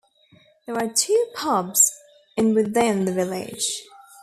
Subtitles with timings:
[0.65, 1.93] There are two pubs
[2.35, 3.83] in within the village.